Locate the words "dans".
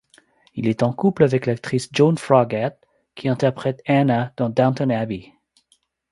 4.35-4.49